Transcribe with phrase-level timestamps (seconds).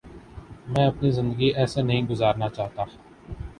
[0.67, 2.83] میں اپنی زندگی ایسے نہیں گزارنا چاہتا۔